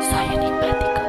[0.00, 1.00] Soy enigmático.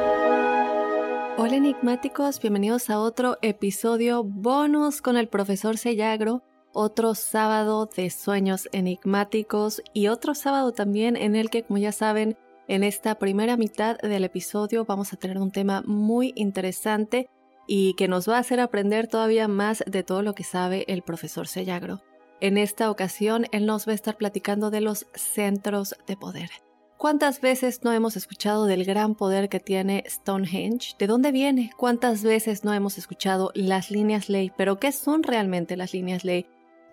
[1.36, 6.42] Hola enigmáticos, bienvenidos a otro episodio bonus con el profesor Sellagro,
[6.72, 12.36] otro sábado de sueños enigmáticos y otro sábado también en el que, como ya saben,
[12.66, 17.28] en esta primera mitad del episodio vamos a tener un tema muy interesante
[17.66, 21.02] y que nos va a hacer aprender todavía más de todo lo que sabe el
[21.02, 22.00] profesor Sellagro.
[22.40, 26.50] En esta ocasión, él nos va a estar platicando de los centros de poder.
[26.98, 30.96] ¿Cuántas veces no hemos escuchado del gran poder que tiene Stonehenge?
[30.98, 31.70] ¿De dónde viene?
[31.76, 34.50] ¿Cuántas veces no hemos escuchado las líneas ley?
[34.56, 36.46] ¿Pero qué son realmente las líneas ley?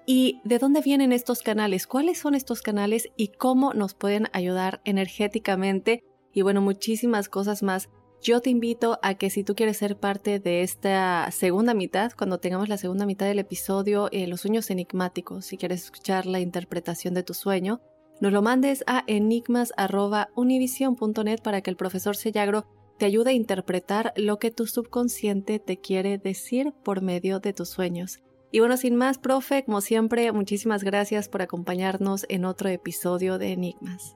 [0.06, 1.88] ¿Y de dónde vienen estos canales?
[1.88, 6.04] ¿Cuáles son estos canales y cómo nos pueden ayudar energéticamente?
[6.32, 7.90] Y bueno, muchísimas cosas más.
[8.22, 12.38] Yo te invito a que si tú quieres ser parte de esta segunda mitad, cuando
[12.38, 17.16] tengamos la segunda mitad del episodio, eh, los sueños enigmáticos, si quieres escuchar la interpretación
[17.16, 17.82] de tu sueño,
[18.22, 22.66] nos lo mandes a enigmas.univision.net para que el profesor Sellagro
[22.98, 27.70] te ayude a interpretar lo que tu subconsciente te quiere decir por medio de tus
[27.70, 28.20] sueños.
[28.52, 33.52] Y bueno, sin más, profe, como siempre, muchísimas gracias por acompañarnos en otro episodio de
[33.52, 34.16] Enigmas.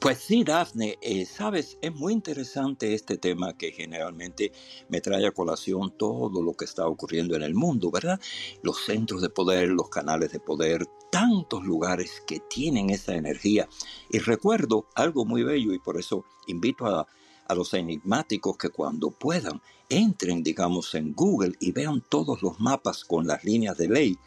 [0.00, 4.50] Pues sí, Dafne, eh, sabes, es muy interesante este tema que generalmente
[4.88, 8.18] me trae a colación todo lo que está ocurriendo en el mundo, ¿verdad?
[8.62, 13.68] Los centros de poder, los canales de poder, tantos lugares que tienen esa energía.
[14.10, 17.06] Y recuerdo algo muy bello y por eso invito a,
[17.46, 23.04] a los enigmáticos que cuando puedan entren, digamos, en Google y vean todos los mapas
[23.04, 24.18] con las líneas de ley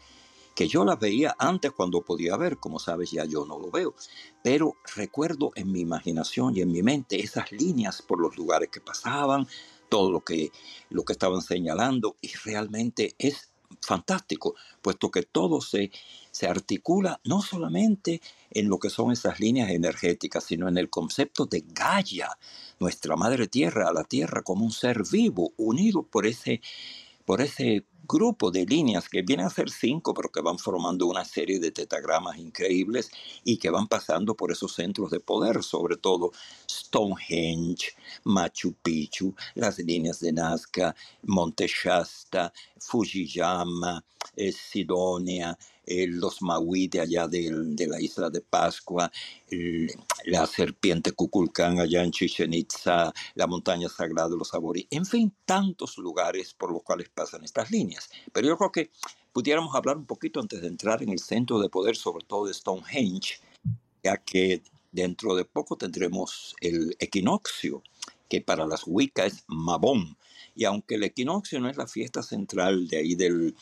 [0.54, 3.94] que yo las veía antes cuando podía ver, como sabes ya yo no lo veo,
[4.42, 8.80] pero recuerdo en mi imaginación y en mi mente esas líneas por los lugares que
[8.80, 9.46] pasaban,
[9.88, 10.50] todo lo que,
[10.90, 13.50] lo que estaban señalando y realmente es
[13.80, 15.90] fantástico, puesto que todo se,
[16.30, 21.46] se articula no solamente en lo que son esas líneas energéticas, sino en el concepto
[21.46, 22.30] de Gaia,
[22.78, 26.60] nuestra madre tierra, la tierra como un ser vivo, unido por ese,
[27.24, 31.24] por ese grupo de líneas que vienen a ser cinco, pero que van formando una
[31.24, 33.10] serie de tetagramas increíbles
[33.44, 36.32] y que van pasando por esos centros de poder, sobre todo
[36.70, 37.92] Stonehenge,
[38.24, 44.04] Machu Picchu, las líneas de Nazca, Monte Shasta, Fujiyama,
[44.36, 49.10] eh, Sidonia, eh, los Maui de allá de, la isla de Pascua,
[50.24, 55.32] la serpiente Kukulcán allá en Chichen Itza, la montaña sagrada de los Aborí, en fin,
[55.44, 58.08] tantos lugares por los cuales pasan estas líneas.
[58.32, 58.90] Pero yo creo que
[59.32, 62.54] pudiéramos hablar un poquito antes de entrar en el centro de poder, sobre todo de
[62.54, 63.40] Stonehenge,
[64.02, 67.82] ya que dentro de poco tendremos el equinoccio,
[68.28, 70.16] que para las Wicca es Mabón.
[70.54, 73.56] Y aunque el equinoccio no es la fiesta central de ahí del,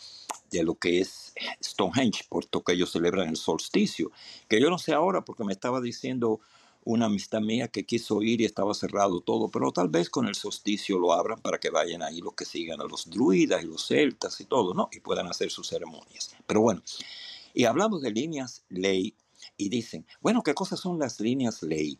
[0.52, 4.12] de lo que es Stonehenge, puesto que ellos celebran el solsticio,
[4.49, 6.40] que yo no sé ahora porque me estaba diciendo
[6.84, 10.34] una amistad mía que quiso ir y estaba cerrado todo, pero tal vez con el
[10.34, 13.87] solsticio lo abran para que vayan ahí los que sigan a los druidas y los
[13.87, 14.88] celtas y todo, ¿no?
[14.93, 16.34] Y puedan hacer sus ceremonias.
[16.46, 16.82] Pero bueno,
[17.54, 19.14] y hablamos de líneas ley
[19.56, 21.99] y dicen, bueno, ¿qué cosas son las líneas ley?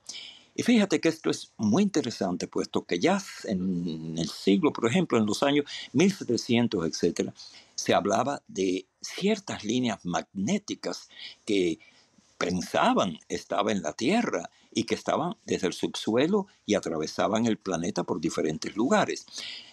[0.55, 5.17] Y fíjate que esto es muy interesante, puesto que ya en el siglo, por ejemplo,
[5.17, 7.33] en los años 1700, etcétera,
[7.83, 11.09] se hablaba de ciertas líneas magnéticas
[11.45, 11.81] que
[12.39, 18.05] pensaban estaban en la Tierra y que estaban desde el subsuelo y atravesaban el planeta
[18.05, 19.27] por diferentes lugares.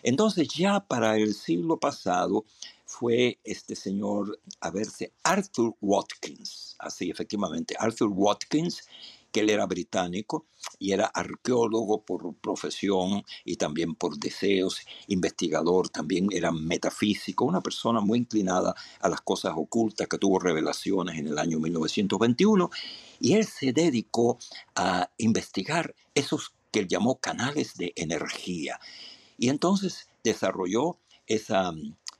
[0.03, 2.45] Entonces ya para el siglo pasado
[2.85, 8.83] fue este señor, a verse, Arthur Watkins, así efectivamente, Arthur Watkins,
[9.31, 10.45] que él era británico
[10.77, 18.01] y era arqueólogo por profesión y también por deseos, investigador, también era metafísico, una persona
[18.01, 22.69] muy inclinada a las cosas ocultas que tuvo revelaciones en el año 1921
[23.19, 24.37] y él se dedicó
[24.75, 28.79] a investigar esos que él llamó canales de energía.
[29.37, 30.97] Y entonces desarrolló
[31.27, 31.71] esa,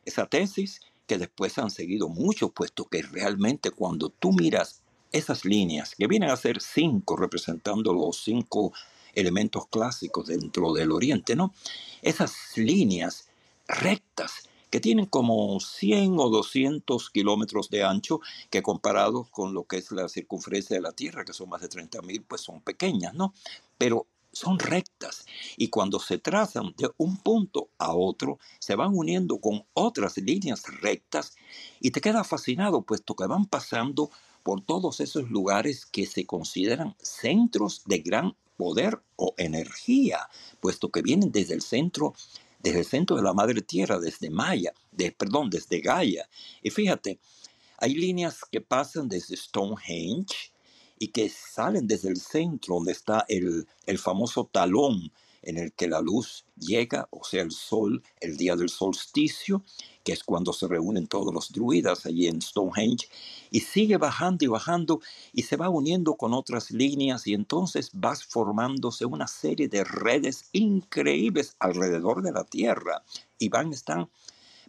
[0.05, 5.95] esa tesis que después han seguido mucho, puesto que realmente cuando tú miras esas líneas,
[5.95, 8.73] que vienen a ser cinco, representando los cinco
[9.13, 11.53] elementos clásicos dentro del Oriente, ¿no?
[12.01, 13.29] Esas líneas
[13.67, 18.19] rectas que tienen como 100 o 200 kilómetros de ancho,
[18.49, 21.69] que comparados con lo que es la circunferencia de la Tierra, que son más de
[21.69, 23.33] 30 mil, pues son pequeñas, ¿no?
[23.77, 25.25] Pero son rectas
[25.57, 30.63] y cuando se trazan de un punto a otro, se van uniendo con otras líneas
[30.81, 31.35] rectas
[31.79, 34.11] y te queda fascinado, puesto que van pasando
[34.43, 40.27] por todos esos lugares que se consideran centros de gran poder o energía,
[40.59, 42.13] puesto que vienen desde el centro,
[42.61, 46.27] desde el centro de la madre tierra, desde Maya, de, perdón, desde Gaia.
[46.61, 47.19] Y fíjate,
[47.77, 50.51] hay líneas que pasan desde Stonehenge
[50.99, 55.87] y que salen desde el centro donde está el, el famoso talón en el que
[55.87, 59.63] la luz llega, o sea, el sol, el día del solsticio,
[60.03, 63.07] que es cuando se reúnen todos los druidas allí en Stonehenge,
[63.51, 65.01] y sigue bajando y bajando
[65.33, 70.49] y se va uniendo con otras líneas y entonces va formándose una serie de redes
[70.51, 73.03] increíbles alrededor de la Tierra
[73.37, 74.09] y van a estar,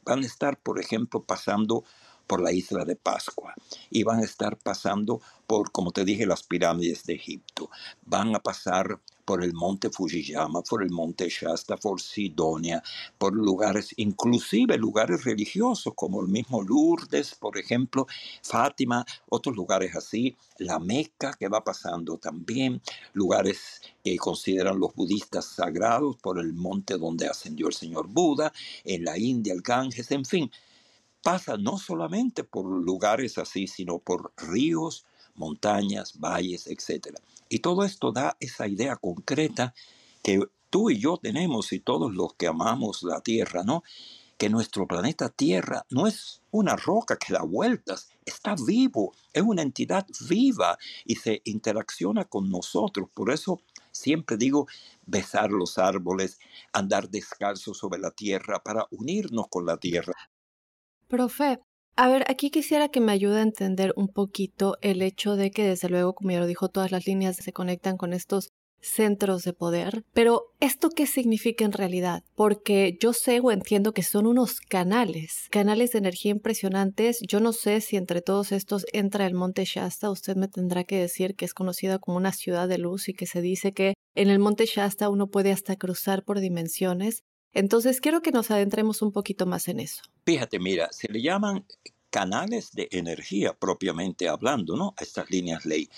[0.05, 1.85] van a estar por ejemplo, pasando
[2.27, 3.55] por la isla de Pascua
[3.91, 7.71] y van a estar pasando por, como te dije, las pirámides de Egipto.
[8.07, 12.83] Van a pasar por el monte Fujiyama, por el monte Shasta, por Sidonia,
[13.19, 18.07] por lugares, inclusive lugares religiosos como el mismo Lourdes, por ejemplo,
[18.43, 22.81] Fátima, otros lugares así, la Meca que va pasando también,
[23.13, 28.53] lugares que consideran los budistas sagrados por el monte donde ascendió el señor Buda,
[28.85, 30.51] en la India el Ganges, en fin,
[31.23, 35.05] pasa no solamente por lugares así, sino por ríos,
[35.41, 37.17] montañas, valles, etc.
[37.49, 39.75] Y todo esto da esa idea concreta
[40.23, 40.41] que
[40.71, 43.83] tú y yo tenemos y todos los que amamos la Tierra, ¿no?
[44.39, 49.63] Que nuestro planeta Tierra no es una roca que da vueltas, está vivo, es una
[49.63, 53.09] entidad viva y se interacciona con nosotros.
[53.13, 53.61] Por eso
[53.91, 54.67] siempre digo
[55.05, 56.39] besar los árboles,
[56.73, 60.15] andar descalzo sobre la tierra para unirnos con la tierra.
[61.09, 61.59] Profe,
[62.01, 65.65] a ver, aquí quisiera que me ayude a entender un poquito el hecho de que,
[65.65, 68.49] desde luego, como ya lo dijo, todas las líneas se conectan con estos
[68.81, 72.23] centros de poder, pero ¿esto qué significa en realidad?
[72.35, 77.19] Porque yo sé o entiendo que son unos canales, canales de energía impresionantes.
[77.21, 80.99] Yo no sé si entre todos estos entra el Monte Shasta, usted me tendrá que
[80.99, 84.31] decir que es conocida como una ciudad de luz y que se dice que en
[84.31, 87.25] el Monte Shasta uno puede hasta cruzar por dimensiones.
[87.53, 90.03] Entonces quiero que nos adentremos un poquito más en eso.
[90.25, 91.67] Fíjate, mira, se le llaman
[92.11, 94.95] canales de energía propiamente hablando, ¿no?
[94.97, 95.89] A estas líneas ley.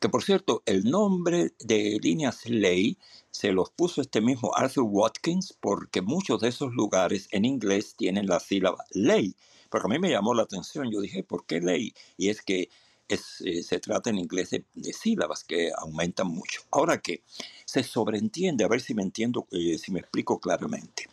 [0.00, 2.98] Que por cierto, el nombre de líneas ley
[3.30, 8.26] se los puso este mismo Arthur Watkins porque muchos de esos lugares en inglés tienen
[8.26, 9.36] la sílaba ley.
[9.70, 11.94] Porque a mí me llamó la atención, yo dije, ¿por qué ley?
[12.16, 12.68] Y es que
[13.14, 16.62] eh, se trata en inglés de, sílabas que aumentan mucho.
[16.70, 17.22] Ahora que
[17.64, 21.08] se sobreentiende, a ver si me entiendo, eh, si me explico claramente.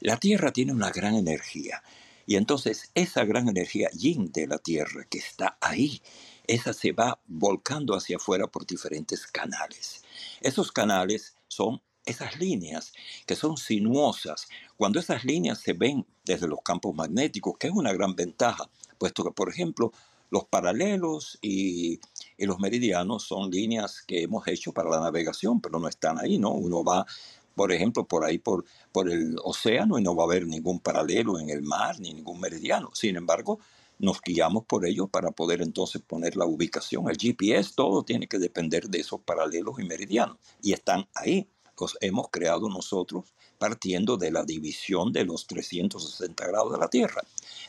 [0.00, 1.82] La Tierra tiene una gran energía
[2.26, 6.02] y entonces esa gran energía yin de la Tierra que está ahí,
[6.46, 10.02] esa se va volcando hacia afuera por diferentes canales.
[10.40, 12.92] Esos canales son esas líneas
[13.26, 14.48] que son sinuosas.
[14.76, 19.24] Cuando esas líneas se ven desde los campos magnéticos, que es una gran ventaja, puesto
[19.24, 19.92] que, por ejemplo,
[20.30, 22.00] los paralelos y,
[22.38, 26.52] los meridianos son líneas que hemos hecho para la navegación, pero no están ahí, ¿no?
[26.52, 27.06] Uno va
[27.54, 31.40] por ejemplo, por ahí por, por el océano y no va a haber ningún paralelo
[31.40, 32.90] en el mar ni ningún meridiano.
[32.94, 33.58] Sin embargo,
[33.98, 37.10] nos guiamos por ello para poder entonces poner la ubicación.
[37.10, 40.36] El GPS, todo tiene que depender de esos paralelos y meridianos.
[40.62, 41.48] Y están ahí.
[41.80, 47.22] Los hemos creado nosotros partiendo de la división de los 360 grados de la Tierra.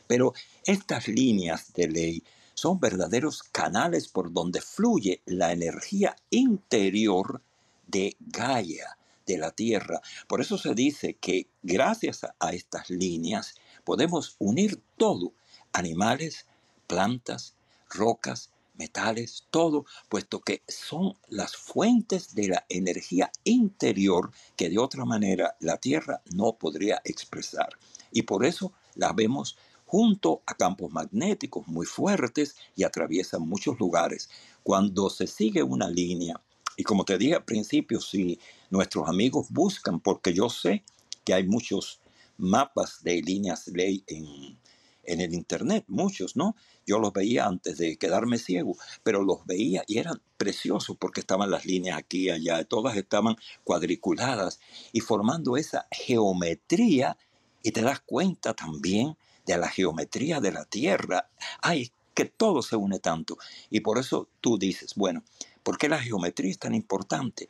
[0.07, 0.33] Pero
[0.65, 2.23] estas líneas de ley
[2.59, 7.41] son verdaderos canales por donde fluye la energía interior
[7.87, 10.01] de Gaia, de la Tierra.
[10.27, 15.33] Por eso se dice que gracias a estas líneas podemos unir todo,
[15.71, 16.45] animales,
[16.87, 17.55] plantas,
[17.89, 25.05] rocas, metales, todo, puesto que son las fuentes de la energía interior que de otra
[25.05, 27.69] manera la Tierra no podría expresar.
[28.11, 29.57] Y por eso las vemos
[29.89, 34.29] junto a campos magnéticos muy fuertes y atraviesan muchos lugares.
[34.61, 36.39] Cuando se sigue una línea,
[36.77, 40.83] y como te dije al principio, si nuestros amigos buscan, porque yo sé
[41.23, 42.01] que hay muchos
[42.37, 44.59] mapas de líneas ley en,
[45.05, 46.55] en el internet, muchos, ¿no?
[46.85, 51.49] Yo los veía antes de quedarme ciego, pero los veía y eran preciosos porque estaban
[51.49, 54.59] las líneas aquí y allá, todas estaban cuadriculadas
[54.93, 57.17] y formando esa geometría
[57.63, 61.29] y te das cuenta también de la geometría de la Tierra.
[61.61, 63.37] Ay, que todo se une tanto.
[63.69, 65.23] Y por eso tú dices, bueno,
[65.63, 67.49] ¿por qué la geometría es tan importante?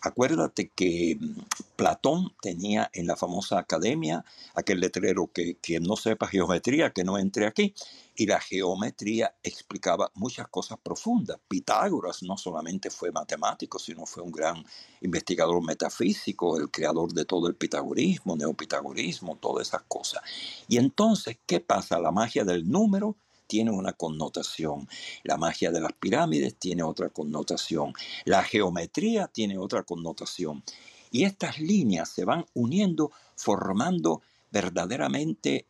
[0.00, 1.40] Acuérdate que mm,
[1.76, 4.24] Platón tenía en la famosa academia
[4.54, 7.74] aquel letrero que quien no sepa geometría, que no entre aquí.
[8.14, 11.38] Y la geometría explicaba muchas cosas profundas.
[11.46, 14.64] Pitágoras no solamente fue matemático, sino fue un gran
[15.00, 20.22] investigador metafísico, el creador de todo el pitagorismo, neopitagorismo, todas esas cosas.
[20.66, 22.00] Y entonces, ¿qué pasa?
[22.00, 23.16] La magia del número
[23.48, 24.88] tiene una connotación.
[25.24, 27.92] La magia de las pirámides tiene otra connotación.
[28.24, 30.62] La geometría tiene otra connotación.
[31.10, 35.66] Y estas líneas se van uniendo formando verdaderamente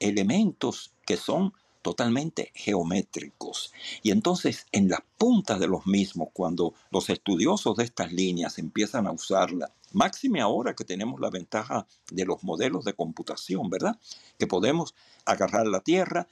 [0.00, 3.72] elementos que son totalmente geométricos.
[4.02, 9.06] Y entonces en las puntas de los mismos, cuando los estudiosos de estas líneas empiezan
[9.06, 13.98] a usarla, máxime ahora que tenemos la ventaja de los modelos de computación, ¿verdad?
[14.38, 14.94] Que podemos
[15.24, 16.28] agarrar la Tierra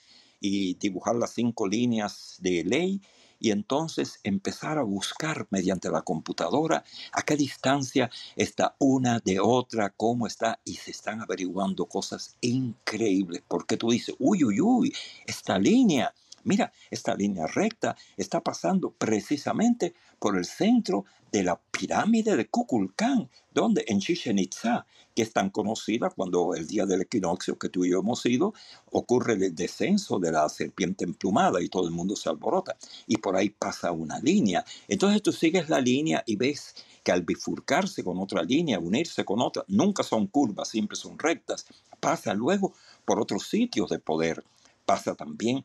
[0.46, 3.00] y dibujar las cinco líneas de ley
[3.38, 9.90] y entonces empezar a buscar mediante la computadora a qué distancia está una de otra,
[9.90, 14.94] cómo está, y se están averiguando cosas increíbles, porque tú dices, uy, uy, uy,
[15.26, 16.14] esta línea,
[16.46, 23.28] mira, esta línea recta está pasando precisamente por el centro de la pirámide de Kukulcán,
[23.52, 27.84] donde en Chichen Itza, que es tan conocida cuando el día del equinoccio que tú
[27.84, 28.54] y yo hemos ido,
[28.90, 32.76] ocurre el descenso de la serpiente emplumada y todo el mundo se alborota.
[33.06, 34.64] Y por ahí pasa una línea.
[34.88, 39.40] Entonces tú sigues la línea y ves que al bifurcarse con otra línea, unirse con
[39.40, 41.66] otra, nunca son curvas, siempre son rectas.
[42.00, 42.72] Pasa luego
[43.04, 44.44] por otros sitios de poder.
[44.84, 45.64] Pasa también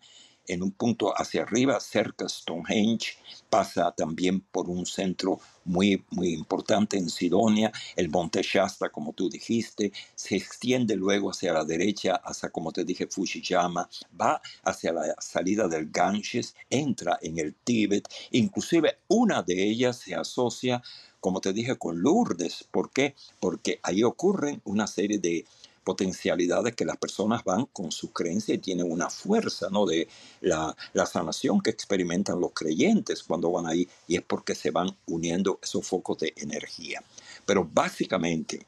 [0.53, 3.17] en un punto hacia arriba, cerca de Stonehenge,
[3.49, 9.29] pasa también por un centro muy, muy importante en Sidonia, el Monte Shasta, como tú
[9.29, 13.89] dijiste, se extiende luego hacia la derecha, hacia, como te dije, Fushiyama,
[14.19, 20.15] va hacia la salida del Ganges, entra en el Tíbet, inclusive una de ellas se
[20.15, 20.81] asocia,
[21.19, 22.67] como te dije, con Lourdes.
[22.71, 23.15] ¿Por qué?
[23.39, 25.45] Porque ahí ocurren una serie de
[25.83, 29.85] potencialidades que las personas van con su creencia y tienen una fuerza, ¿no?
[29.85, 30.07] De
[30.41, 34.95] la, la sanación que experimentan los creyentes cuando van ahí y es porque se van
[35.07, 37.03] uniendo esos focos de energía.
[37.45, 38.65] Pero básicamente,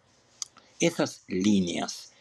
[0.80, 2.12] esas líneas,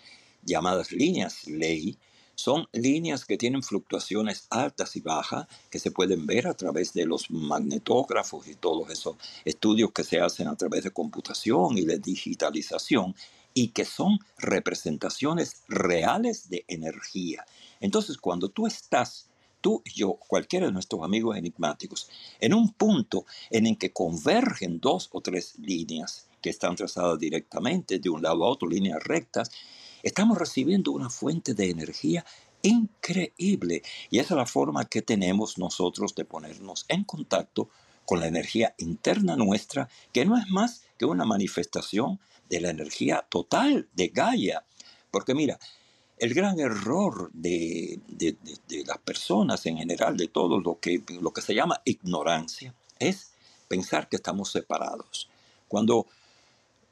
[0.44, 1.98] llamadas líneas ley,
[2.34, 7.06] son líneas que tienen fluctuaciones altas y bajas que se pueden ver a través de
[7.06, 11.98] los magnetógrafos y todos esos estudios que se hacen a través de computación y de
[11.98, 13.14] digitalización
[13.54, 17.44] y que son representaciones reales de energía.
[17.80, 19.28] Entonces, cuando tú estás,
[19.60, 22.08] tú y yo, cualquiera de nuestros amigos enigmáticos,
[22.40, 27.98] en un punto en el que convergen dos o tres líneas que están trazadas directamente
[27.98, 29.50] de un lado a otro, líneas rectas,
[30.02, 32.24] estamos recibiendo una fuente de energía
[32.62, 33.82] increíble.
[34.10, 37.68] Y esa es la forma que tenemos nosotros de ponernos en contacto
[38.04, 43.88] con la energía interna nuestra, que no es más una manifestación de la energía total
[43.94, 44.64] de Gaia.
[45.10, 45.58] Porque mira,
[46.18, 48.00] el gran error de,
[48.86, 53.32] las personas en general, de todo lo que, lo que se llama ignorancia, es
[53.68, 55.28] pensar que estamos separados.
[55.68, 56.06] Cuando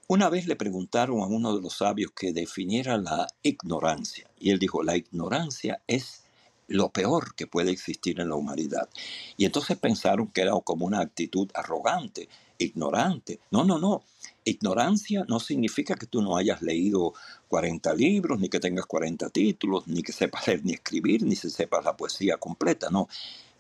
[0.09, 4.59] una vez le preguntaron a uno de los sabios que definiera la ignorancia, y él
[4.59, 6.25] dijo, la ignorancia es
[6.71, 8.89] lo peor que puede existir en la humanidad.
[9.37, 13.41] Y entonces pensaron que era como una actitud arrogante, ignorante.
[13.51, 14.03] No, no, no.
[14.45, 17.13] Ignorancia no significa que tú no hayas leído
[17.49, 21.51] 40 libros, ni que tengas 40 títulos, ni que sepas leer ni escribir, ni se
[21.51, 23.09] sepas la poesía completa, no.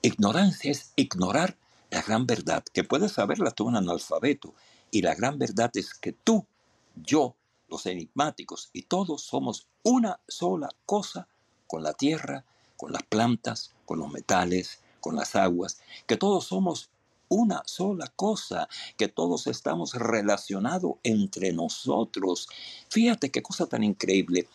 [0.02, 1.56] Ignorancia es ignorar
[1.90, 4.54] la gran verdad, que puedes saberla tú un analfabeto,
[4.92, 6.46] y la gran verdad es que tú,
[6.94, 7.34] yo,
[7.68, 11.28] los enigmáticos y todos somos una sola cosa
[11.66, 12.44] con la tierra,
[12.80, 16.88] con las plantas, con los metales, con las aguas, que todos somos
[17.28, 22.48] una sola cosa, que todos estamos relacionados entre nosotros.
[22.88, 24.48] Fíjate qué cosa tan increíble.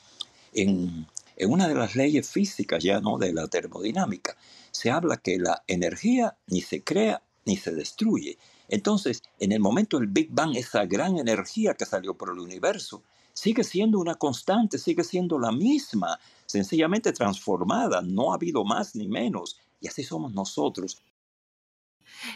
[0.54, 1.06] En,
[1.38, 4.36] en una de las leyes físicas ya no de la termodinámica,
[4.72, 8.40] se habla que la energía ni se crea ni se destruye.
[8.70, 13.04] Entonces, en el momento del Big Bang, esa gran energía que salió por el universo
[13.36, 19.08] sigue siendo una constante, sigue siendo la misma, sencillamente transformada, no ha habido más ni
[19.08, 19.60] menos.
[19.80, 21.04] Y así somos nosotros.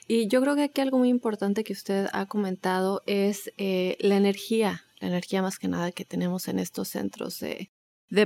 [0.08, 4.18] Y yo creo que aquí algo muy importante que usted ha comentado es eh, la
[4.18, 7.70] energía, la energía más que nada que tenemos en estos centros de,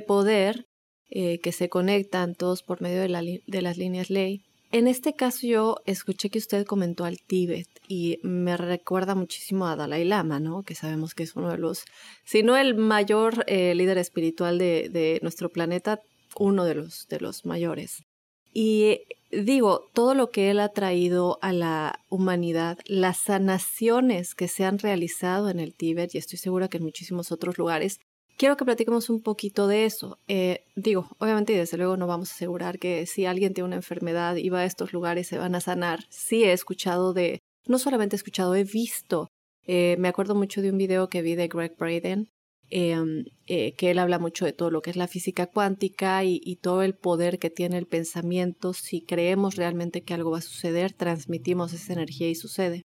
[0.01, 0.67] poder
[1.09, 4.45] eh, que se conectan todos por medio de, de las líneas ley.
[4.73, 9.75] En este caso yo escuché que usted comentó al Tíbet y me recuerda muchísimo a
[9.75, 10.63] Dalai Lama, ¿no?
[10.63, 11.85] Que sabemos que es uno de los,
[12.25, 15.99] si no el mayor eh, líder espiritual de, de, nuestro planeta,
[16.37, 18.03] uno de los, de los mayores.
[18.51, 24.65] Y digo, todo lo que él ha traído a la humanidad, las sanaciones que se
[24.65, 27.99] han realizado en el Tíbet, y estoy segura que en muchísimos otros lugares,
[28.37, 30.19] quiero que platiquemos un poquito de eso.
[30.27, 33.75] Eh, digo, obviamente y desde luego no vamos a asegurar que si alguien tiene una
[33.77, 36.05] enfermedad y va a estos lugares se van a sanar.
[36.09, 39.27] Sí he escuchado de, no solamente he escuchado, he visto.
[39.65, 42.29] Eh, me acuerdo mucho de un video que vi de Greg Braden,
[42.69, 46.41] em, eh, que él habla mucho de todo lo que es la física cuántica y,
[46.43, 48.73] y, todo el poder que tiene el pensamiento.
[48.73, 52.83] Si creemos realmente que algo va a suceder, transmitimos esa energía y sucede.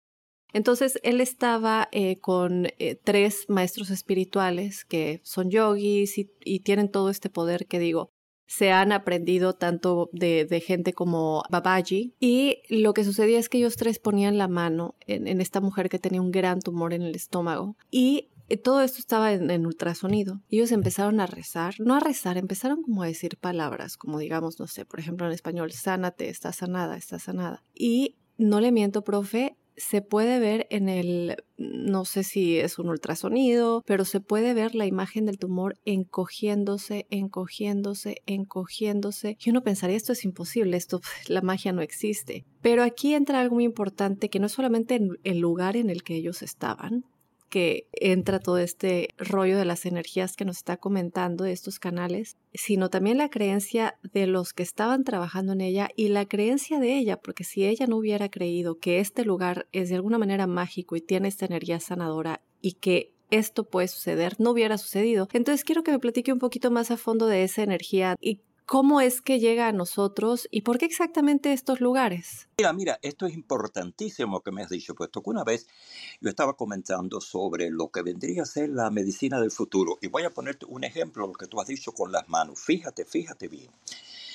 [0.52, 7.11] Entonces él estaba eh, con eh, tres maestros espirituales que son yogis y, tienen todo
[7.11, 8.11] este poder que digo,
[8.47, 12.14] se han aprendido tanto de, gente como Babaji.
[12.19, 15.99] Y lo que sucedía es que ellos tres ponían la mano en, esta mujer que
[15.99, 20.40] tenía un gran tumor en el estómago y eh, todo esto estaba en, en, ultrasonido.
[20.49, 24.66] Ellos empezaron a rezar, no a rezar, empezaron como a decir palabras, como digamos, no
[24.66, 27.62] sé, por ejemplo en español, sánate, está sanada, está sanada.
[27.75, 32.88] Y no le miento, profe, se puede ver en el, no sé si es un
[32.88, 39.37] ultrasonido, pero se puede ver la imagen del tumor encogiéndose, encogiéndose, encogiéndose.
[39.45, 42.45] Y uno pensaría, esto es imposible, esto, la magia no existe.
[42.61, 46.17] Pero aquí entra algo muy importante, que no es solamente el lugar en el que
[46.17, 47.05] ellos estaban,
[47.49, 52.37] que entra todo este rollo de las energías que nos está comentando de estos canales,
[52.55, 56.97] sino también la creencia de los que estaban trabajando en ella y la creencia de
[56.97, 60.97] ella, porque si ella no hubiera creído que este lugar es de alguna manera mágico
[60.97, 65.29] y tiene esta energía sanadora y que esto puede suceder, no hubiera sucedido.
[65.33, 69.00] Entonces quiero que me platique un poquito más a fondo de esa energía y ¿Cómo
[69.00, 72.48] es que llega a nosotros y por qué exactamente estos lugares?
[72.59, 75.66] Mira, mira, esto es importantísimo que me has dicho, puesto que una vez
[76.20, 80.24] yo estaba comentando sobre lo que vendría a ser la medicina del futuro y voy
[80.24, 82.61] a ponerte un ejemplo de lo que tú has dicho con las manos.
[82.61, 83.70] Fíjate, fíjate bien.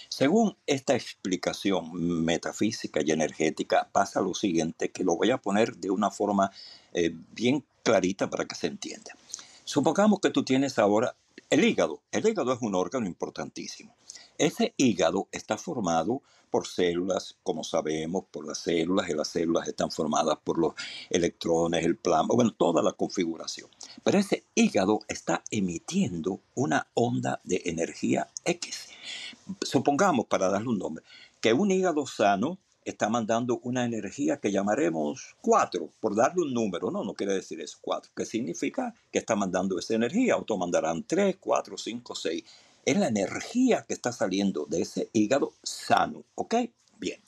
[0.10, 1.94] Según esta explicación
[2.26, 6.50] metafísica y energética, pasa lo siguiente, que lo voy a poner de una forma
[6.94, 9.16] eh, bien clarita para que se entienda.
[9.64, 11.16] Supongamos que tú tienes ahora
[11.52, 12.02] el hígado.
[12.12, 13.96] El hígado es un órgano importantísimo.
[14.38, 16.22] Ese hígado está formado
[16.54, 20.74] por células, como sabemos, por las células, y las células están formadas por los
[21.10, 23.70] electrones, el plasma, bueno, toda la configuración.
[24.04, 28.90] Pero ese hígado está emitiendo una onda de energía X.
[29.62, 31.04] Supongamos, para darle un nombre,
[31.42, 36.92] que un hígado sano está mandando una energía que llamaremos 4, por darle un número,
[36.92, 41.04] no, no quiere decir eso, 4, que significa que está mandando esa energía, otros mandarán
[41.04, 42.44] 3, 4, 5, 6.
[42.86, 46.56] Es la energía que está saliendo de ese hígado sano, ¿ok?
[47.00, 47.22] Bien,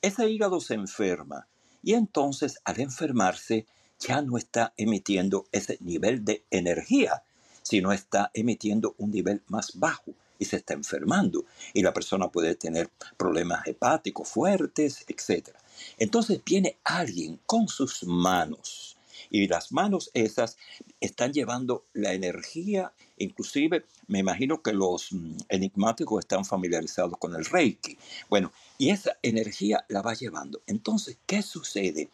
[0.00, 1.46] ese hígado se enferma
[1.82, 3.66] y entonces al enfermarse
[4.00, 7.22] ya no está emitiendo ese nivel de energía,
[7.62, 12.54] sino está emitiendo un nivel más bajo y se está enfermando y la persona puede
[12.54, 15.50] tener problemas hepáticos fuertes, etc.
[15.98, 18.95] Entonces viene alguien con sus manos
[19.30, 20.56] y las manos esas
[21.00, 27.44] están llevando la energía, inclusive me imagino que los mm, enigmáticos están familiarizados con el
[27.44, 27.98] Reiki.
[28.28, 30.62] Bueno, y esa energía la va llevando.
[30.66, 32.10] Entonces, ¿qué sucede?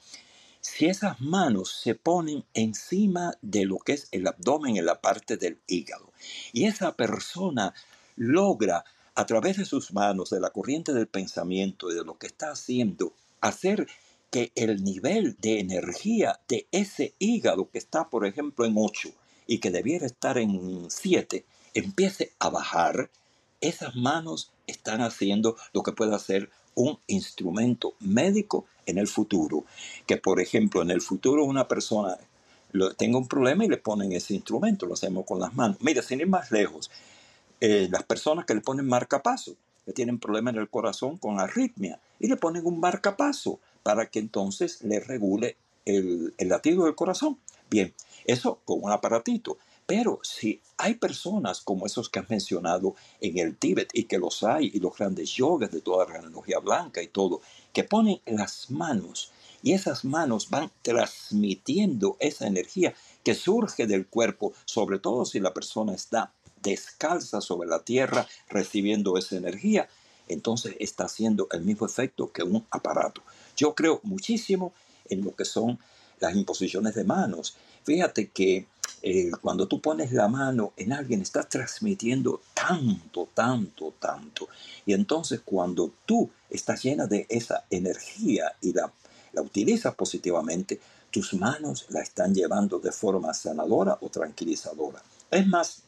[0.61, 5.37] Si esas manos se ponen encima de lo que es el abdomen en la parte
[5.37, 6.13] del hígado
[6.53, 7.75] y esa persona
[8.15, 12.29] logra a través de sus manos, de la corriente del pensamiento y de lo que
[12.29, 13.87] está haciendo, hacer
[14.33, 19.11] que el nivel de energía de ese hígado que está, por ejemplo, en 8
[19.47, 23.11] y que debiera estar en 7, empiece a bajar,
[23.61, 29.67] esas manos están haciendo lo que puede hacer un instrumento médico en el futuro.
[30.07, 32.17] Que, por ejemplo, en el futuro una persona
[32.97, 35.77] tenga un problema y le ponen ese instrumento, lo hacemos con las manos.
[35.83, 36.91] Mira, sin ir más lejos,
[37.61, 42.01] eh, las personas que le ponen marcapaso, que tienen problemas en el corazón con arritmia,
[42.19, 47.39] y le ponen un marcapaso para que entonces le regule el, latido del corazón.
[47.71, 47.93] Bien,
[48.25, 49.59] eso con un aparatito.
[49.87, 54.43] Pero si hay personas como esos que has mencionado en el Tíbet y que los
[54.43, 57.41] hay, y los grandes yogas de toda la energía blanca y todo,
[57.73, 64.53] que ponen las manos y esas manos van transmitiendo esa energía que surge del cuerpo,
[64.65, 69.89] sobre todo si la persona está descalza sobre la tierra recibiendo esa energía,
[70.29, 73.23] entonces está haciendo el mismo efecto que un aparato.
[73.63, 74.73] Yo creo muchísimo
[75.09, 75.79] en lo que son
[76.19, 77.55] las imposiciones de manos.
[77.85, 78.67] Fíjate que
[79.03, 84.49] eh, cuando tú pones la mano en alguien, estás transmitiendo tanto, tanto, tanto.
[84.85, 88.93] Y entonces cuando tú estás llena de esa energía y la,
[89.33, 90.81] la utilizas positivamente,
[91.13, 95.01] tus manos la están llevando de forma sanadora o tranquilizadora.
[95.31, 95.83] Es más,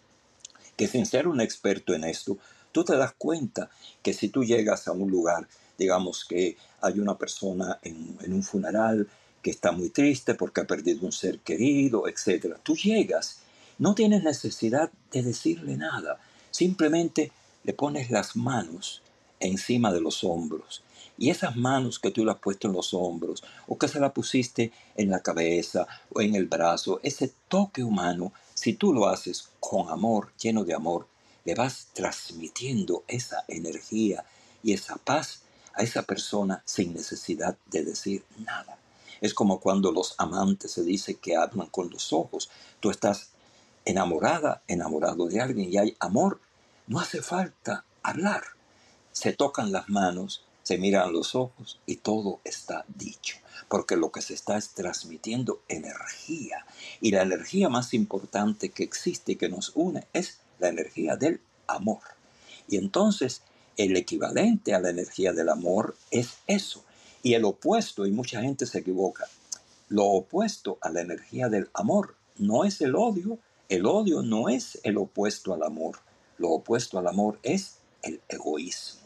[0.76, 2.38] que sin ser un experto en esto,
[2.70, 3.68] tú te das cuenta
[4.00, 9.08] que si tú llegas a un lugar, digamos que hay una persona en, un funeral
[9.42, 12.56] que está muy triste porque ha perdido un ser querido, etc.
[12.62, 13.40] Tú llegas,
[13.78, 16.18] no tienes necesidad de decirle nada,
[16.50, 17.32] simplemente
[17.62, 19.02] le pones las manos
[19.40, 20.82] encima de los hombros.
[21.16, 24.12] Y esas manos que tú le has puesto en los hombros, o que se la
[24.12, 29.50] pusiste en la cabeza o en el brazo, ese toque humano, si tú lo haces
[29.60, 31.06] con amor, lleno de amor,
[31.44, 34.24] le vas transmitiendo esa energía
[34.62, 35.42] y esa paz
[35.74, 38.78] a esa persona sin necesidad de decir nada.
[39.20, 42.50] Es como cuando los amantes se dice que hablan con los ojos.
[42.80, 43.30] Tú estás
[43.84, 46.40] enamorada, enamorado de alguien y hay amor.
[46.86, 48.42] No hace falta hablar.
[49.12, 53.36] Se tocan las manos, se miran los ojos y todo está dicho.
[53.68, 56.66] Porque lo que se está es transmitiendo energía.
[57.00, 61.40] Y la energía más importante que existe y que nos une es la energía del
[61.66, 62.02] amor.
[62.68, 63.42] Y entonces
[63.76, 66.84] el equivalente a la energía del amor es eso.
[67.22, 69.26] Y el opuesto, y mucha gente se equivoca,
[69.88, 74.78] lo opuesto a la energía del amor no es el odio, el odio no es
[74.82, 75.98] el opuesto al amor,
[76.38, 79.00] lo opuesto al amor es el egoísmo,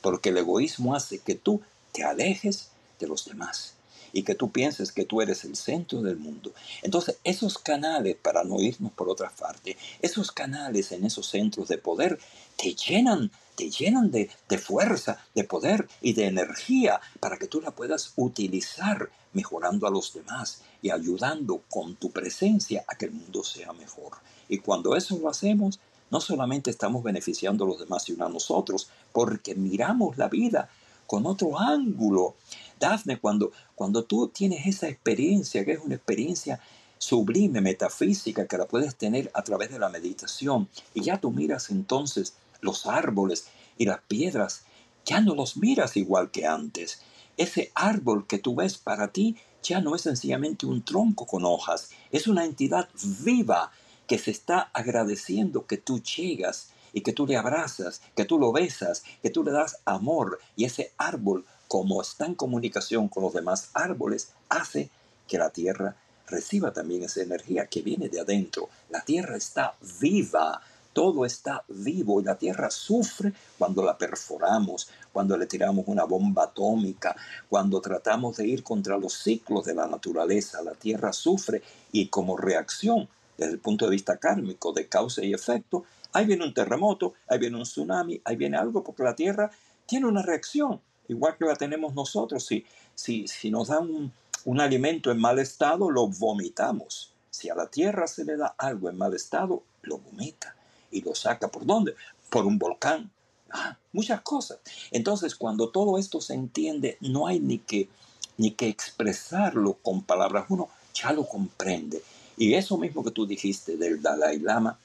[0.00, 1.60] porque el egoísmo hace que tú
[1.92, 3.74] te alejes de los demás
[4.12, 6.52] y que tú pienses que tú eres el centro del mundo.
[6.82, 11.78] Entonces, esos canales, para no irnos por otra parte, esos canales en esos centros de
[11.78, 12.18] poder
[12.56, 13.30] te llenan,
[13.62, 19.08] te llenan de, fuerza, de poder y de energía para que tú la puedas utilizar
[19.34, 24.14] mejorando a los demás y ayudando con tu presencia a que el mundo sea mejor.
[24.48, 25.78] Y cuando eso lo hacemos,
[26.10, 30.68] no solamente estamos beneficiando a los demás y a nosotros, porque miramos la vida
[31.06, 32.34] con otro ángulo.
[32.80, 36.58] Dafne, cuando, cuando tú tienes esa experiencia, que es una experiencia
[36.98, 41.70] sublime, metafísica, que la puedes tener a través de la meditación, y ya tú miras
[41.70, 44.62] entonces los árboles y las piedras,
[45.04, 47.02] ya no los miras igual que antes.
[47.36, 51.90] Ese árbol que tú ves para ti ya no es sencillamente un tronco con hojas,
[52.10, 52.88] es una entidad
[53.20, 53.70] viva
[54.06, 58.52] que se está agradeciendo que tú llegas y que tú le abrazas, que tú lo
[58.52, 63.32] besas, que tú le das amor y ese árbol, como está en comunicación con los
[63.32, 64.90] demás árboles, hace
[65.26, 65.96] que la tierra
[66.26, 68.68] reciba también esa energía que viene de adentro.
[68.90, 70.60] La tierra está viva,
[70.92, 76.44] todo está vivo y la tierra sufre cuando la perforamos, cuando le tiramos una bomba
[76.44, 77.16] atómica,
[77.48, 80.62] cuando tratamos de ir contra los ciclos de la naturaleza.
[80.62, 85.32] La tierra sufre y como reacción, desde el punto de vista kármico, de causa y
[85.32, 89.50] efecto, Ahí viene un terremoto, ahí viene un tsunami, ahí viene algo porque la Tierra
[89.86, 92.44] tiene una reacción, igual que la tenemos nosotros.
[92.44, 94.12] Si, si, si nos dan un,
[94.44, 97.12] un alimento en mal estado, lo vomitamos.
[97.30, 100.54] Si a la Tierra se le da algo en mal estado, lo vomita.
[100.92, 101.94] ¿Y lo saca por dónde?
[102.30, 103.10] Por un volcán.
[103.50, 104.58] Ah, muchas cosas.
[104.90, 107.88] Entonces, cuando todo esto se entiende, no hay ni que,
[108.36, 110.46] ni que expresarlo con palabras.
[110.48, 112.02] Uno ya lo comprende.
[112.36, 114.78] Y eso mismo que tú dijiste del Dalai Lama,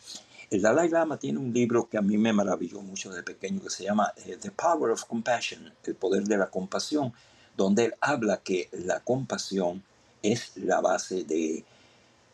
[0.49, 3.69] el Dalai Lama tiene un libro que a mí me maravilló mucho de pequeño que
[3.69, 7.13] se llama eh, The Power of Compassion, el poder de la compasión,
[7.57, 9.83] donde él habla que la compasión
[10.23, 11.65] es la base de,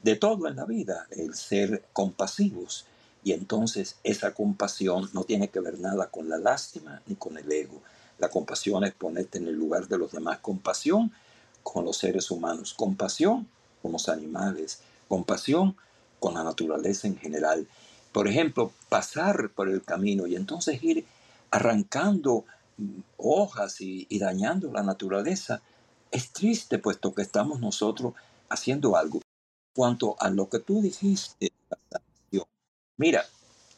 [0.03, 2.85] de todo en la vida, el ser compasivos.
[3.23, 7.51] Y entonces esa compasión no tiene que ver nada con la lástima ni con el
[7.51, 7.81] ego.
[8.19, 10.39] La compasión es ponerte en el lugar de los demás.
[10.39, 11.11] Compasión
[11.63, 13.47] con los seres humanos, compasión
[13.81, 15.75] con los animales, compasión
[16.19, 17.67] con la naturaleza en general.
[18.11, 21.05] Por ejemplo, pasar por el camino y entonces ir
[21.51, 22.45] arrancando
[22.77, 25.61] mm, hojas y, dañando la naturaleza,
[26.11, 28.13] es triste puesto que estamos nosotros
[28.49, 29.21] haciendo algo.
[29.75, 31.51] Cuanto a lo que tú dijiste,
[32.97, 33.25] mira,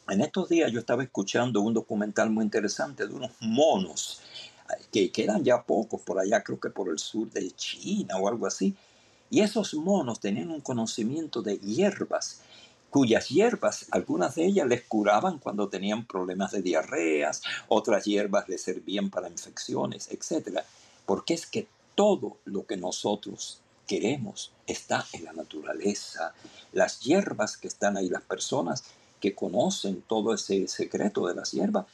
[0.08, 4.20] en estos días yo estaba escuchando un documental muy interesante de unos monos
[4.92, 8.46] que quedan ya pocos por allá, creo que por el sur de China o algo
[8.46, 8.74] así.
[9.30, 12.40] Y esos monos tenían un conocimiento de hierbas,
[12.90, 18.62] cuyas hierbas, algunas de ellas les curaban cuando tenían problemas de diarreas, otras hierbas les
[18.62, 20.60] servían para infecciones, etc.
[21.04, 26.32] Porque es que todo lo que nosotros queremos está en la naturaleza.
[26.72, 28.84] Las hierbas que están ahí, las personas
[29.20, 31.86] que conocen todo ese secreto de las hierbas,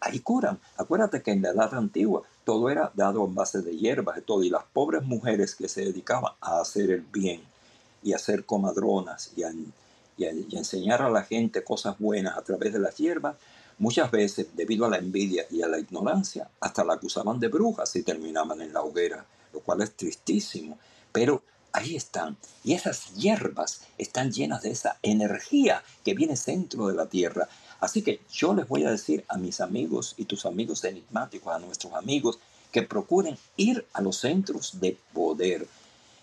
[0.00, 0.58] ahí curan.
[0.76, 4.42] Acuérdate que en la edad antigua todo era dado en base de hierbas y todo,
[4.42, 7.42] y las pobres mujeres que se dedicaban a hacer el bien
[8.02, 9.52] y a hacer comadronas y a,
[10.52, 13.36] enseñar a la gente cosas buenas a través de las hierbas,
[13.78, 17.94] muchas veces, debido a la envidia y a la ignorancia, hasta la acusaban de brujas
[17.96, 20.78] y terminaban en la hoguera, lo cual es tristísimo.
[21.12, 21.42] Pero
[21.76, 22.36] ahí están.
[22.64, 27.48] Y esas hierbas están llenas de esa energía que viene dentro de la tierra.
[27.80, 31.58] Así que yo les voy a decir a mis amigos y tus amigos enigmáticos, a
[31.58, 32.38] nuestros amigos,
[32.72, 35.68] que procuren ir a los centros de poder.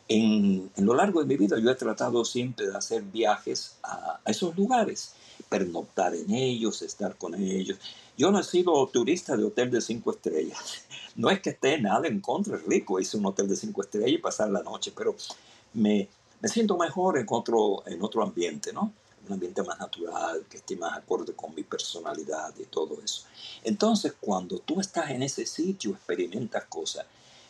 [0.08, 4.58] En, lo largo de mi vida yo he tratado siempre de hacer viajes a esos
[4.58, 5.14] lugares,
[5.54, 7.78] pernoctar en ellos, estar con ellos.
[8.18, 10.60] Yo no he sido turista de hotel de cinco estrellas.
[11.16, 14.10] No es que esté nada en contra, es rico, hice un hotel de cinco estrellas
[14.10, 15.16] y pasar la noche, pero
[15.76, 16.08] me,
[16.42, 18.92] me siento mejor en otro, en otro ambiente, ¿no?
[19.28, 23.26] un ambiente más natural, que esté más acorde con mi personalidad y todo eso.
[23.64, 27.06] Entonces, cuando tú estás en ese sitio, experimentas cosas.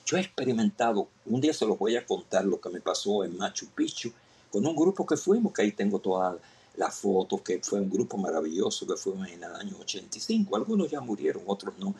[0.06, 3.38] Yo he experimentado, un día se los voy a contar lo que me pasó en
[3.38, 4.12] Machu Picchu,
[4.52, 6.36] con un grupo que fuimos, que ahí tengo todas
[6.76, 10.56] las fotos, que fue un grupo maravilloso, que fuimos en el año 85.
[10.56, 11.94] Algunos ya murieron, otros no.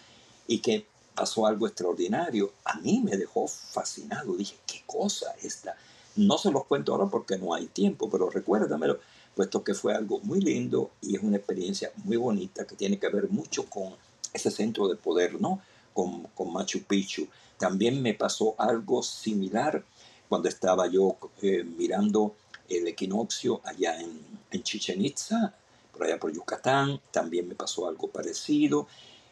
[0.48, 2.52] Y que pasó algo extraordinario.
[2.66, 4.36] A mí me dejó fascinado.
[4.36, 5.76] Dije, ¿qué cosa esta?
[6.16, 9.00] No se los cuento ahora porque no hay tiempo, pero recuérdamelo
[9.36, 13.10] puesto que fue algo muy lindo y es una experiencia muy bonita que tiene que
[13.10, 13.96] ver mucho con
[14.32, 15.62] ese centro de poder, ¿no?
[15.94, 17.28] Con, con Machu Picchu.
[17.58, 19.84] También me pasó algo similar
[20.30, 22.36] cuando estaba yo eh, mirando
[22.70, 24.20] el equinoccio allá en,
[24.52, 25.54] en Chichen Itza,
[25.92, 27.02] por allá por Yucatán.
[27.12, 28.88] También me pasó algo parecido.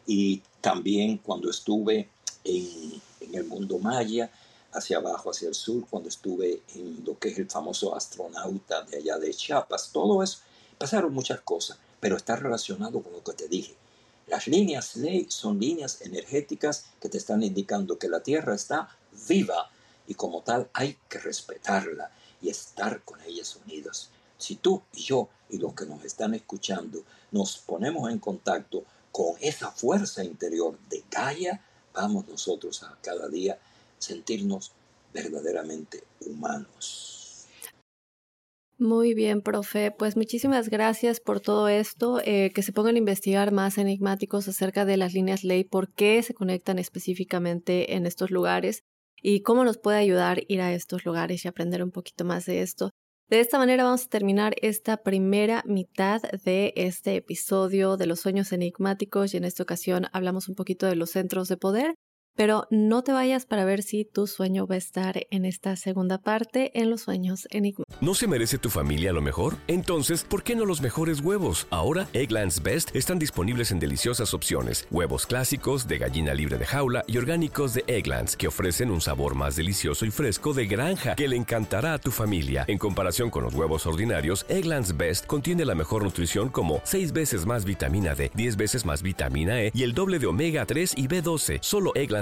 [0.06, 2.08] Y también cuando estuve
[2.44, 4.30] en, en el mundo maya,
[4.72, 8.98] hacia abajo, hacia el sur, cuando estuve en lo que es el famoso astronauta de
[8.98, 9.90] allá de Chiapas.
[9.92, 10.38] Todo eso,
[10.78, 13.76] pasaron muchas cosas, pero está relacionado con lo que te dije.
[14.26, 18.88] Las líneas ley son líneas energéticas que te están indicando que la Tierra está
[19.28, 19.70] viva
[20.06, 22.10] y como tal hay que respetarla
[22.42, 24.10] y estar con ellas unidos.
[24.36, 29.34] Si tú y yo y los que nos están escuchando nos ponemos en contacto con
[29.40, 33.58] esa fuerza interior de Gaia, vamos nosotros a cada día
[33.98, 34.72] sentirnos
[35.12, 37.46] verdaderamente humanos.
[38.78, 39.92] Muy bien, profe.
[39.92, 42.20] Pues muchísimas gracias por todo esto.
[42.24, 46.20] Eh, que se pongan a investigar más enigmáticos acerca de las líneas ley, por qué
[46.22, 48.82] se conectan específicamente en estos lugares
[49.22, 52.62] y cómo nos puede ayudar ir a estos lugares y aprender un poquito más de
[52.62, 52.90] esto.
[53.30, 58.52] De esta manera vamos a terminar esta primera mitad de este episodio de los sueños
[58.52, 61.94] enigmáticos y en esta ocasión hablamos un poquito de los centros de poder
[62.36, 66.18] pero no te vayas para ver si tu sueño va a estar en esta segunda
[66.18, 67.84] parte en los sueños enigma.
[68.00, 69.56] ¿No se merece tu familia lo mejor?
[69.66, 71.66] Entonces, ¿por qué no los mejores huevos?
[71.70, 74.86] Ahora, Egglands Best están disponibles en deliciosas opciones.
[74.90, 79.34] Huevos clásicos, de gallina libre de jaula y orgánicos de Egglands, que ofrecen un sabor
[79.34, 82.64] más delicioso y fresco de granja que le encantará a tu familia.
[82.68, 87.46] En comparación con los huevos ordinarios, Egglands Best contiene la mejor nutrición como 6 veces
[87.46, 91.08] más vitamina D, 10 veces más vitamina E y el doble de omega 3 y
[91.08, 91.58] B12.
[91.60, 92.21] Solo Egglands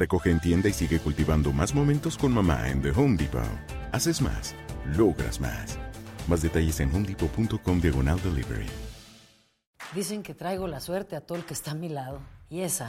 [0.00, 3.42] Recoge en tienda y sigue cultivando más momentos con mamá en The Home Depot.
[3.92, 4.54] Haces más,
[4.96, 5.78] logras más.
[6.26, 8.66] Más detalles en homedepot.com diagonal delivery.
[9.94, 12.22] Dicen que traigo la suerte a todo el que está a mi lado.
[12.48, 12.88] Y esa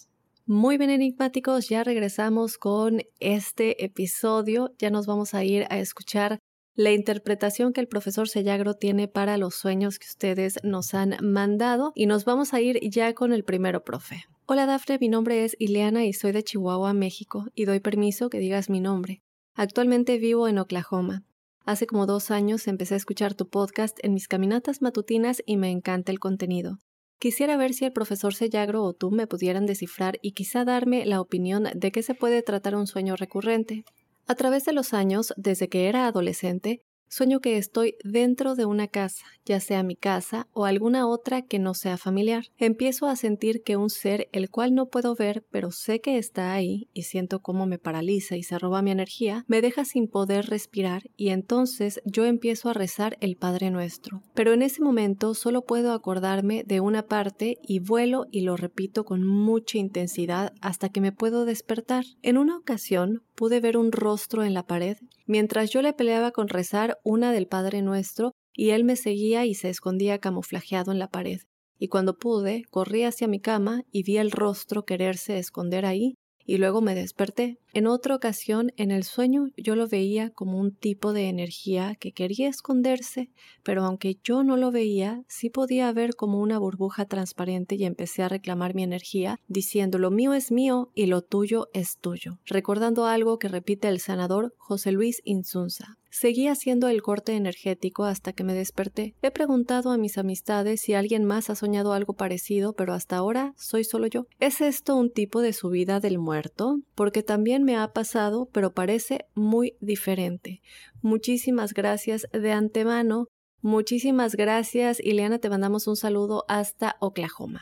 [0.53, 4.75] Muy bien enigmáticos, ya regresamos con este episodio.
[4.77, 6.39] Ya nos vamos a ir a escuchar
[6.75, 11.93] la interpretación que el profesor Sellagro tiene para los sueños que ustedes nos han mandado
[11.95, 14.25] y nos vamos a ir ya con el primero, profe.
[14.45, 18.39] Hola Dafne, mi nombre es Ileana y soy de Chihuahua, México, y doy permiso que
[18.39, 19.21] digas mi nombre.
[19.55, 21.23] Actualmente vivo en Oklahoma.
[21.63, 25.71] Hace como dos años empecé a escuchar tu podcast en mis caminatas matutinas y me
[25.71, 26.77] encanta el contenido.
[27.21, 31.21] Quisiera ver si el profesor Sellagro o tú me pudieran descifrar y quizá darme la
[31.21, 33.85] opinión de qué se puede tratar un sueño recurrente.
[34.25, 36.81] A través de los años, desde que era adolescente,
[37.13, 41.59] Sueño que estoy dentro de una casa, ya sea mi casa o alguna otra que
[41.59, 42.45] no sea familiar.
[42.57, 46.53] Empiezo a sentir que un ser el cual no puedo ver, pero sé que está
[46.53, 50.45] ahí y siento cómo me paraliza y se roba mi energía, me deja sin poder
[50.45, 54.23] respirar y entonces yo empiezo a rezar el Padre Nuestro.
[54.33, 59.03] Pero en ese momento solo puedo acordarme de una parte y vuelo y lo repito
[59.03, 62.05] con mucha intensidad hasta que me puedo despertar.
[62.21, 64.95] En una ocasión pude ver un rostro en la pared
[65.31, 69.55] mientras yo le peleaba con rezar una del Padre Nuestro y él me seguía y
[69.55, 71.39] se escondía camuflajeado en la pared.
[71.79, 76.15] Y cuando pude, corrí hacia mi cama y vi el rostro quererse esconder ahí,
[76.51, 77.59] y luego me desperté.
[77.71, 82.11] En otra ocasión, en el sueño, yo lo veía como un tipo de energía que
[82.11, 83.29] quería esconderse,
[83.63, 88.23] pero aunque yo no lo veía, sí podía ver como una burbuja transparente y empecé
[88.23, 93.05] a reclamar mi energía, diciendo lo mío es mío y lo tuyo es tuyo, recordando
[93.05, 96.00] algo que repite el sanador José Luis Insunza.
[96.11, 99.15] Seguí haciendo el corte energético hasta que me desperté.
[99.21, 103.53] He preguntado a mis amistades si alguien más ha soñado algo parecido, pero hasta ahora
[103.55, 104.27] soy solo yo.
[104.37, 106.79] ¿Es esto un tipo de subida del muerto?
[106.95, 110.61] Porque también me ha pasado, pero parece muy diferente.
[111.01, 113.27] Muchísimas gracias de antemano.
[113.61, 115.39] Muchísimas gracias, Ileana.
[115.39, 117.61] Te mandamos un saludo hasta Oklahoma.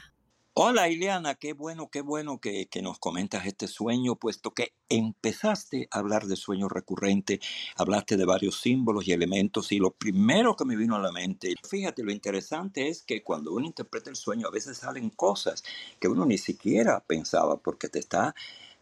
[0.62, 5.88] Hola Ileana, qué bueno, qué bueno que, que, nos comentas este sueño, puesto que empezaste
[5.90, 7.40] a hablar de sueño recurrente,
[7.78, 11.56] hablaste de varios símbolos y elementos y lo primero que me vino a la mente,
[11.66, 15.64] fíjate, lo interesante es que cuando uno interpreta el sueño a veces salen cosas
[15.98, 18.36] que uno ni siquiera pensaba porque te está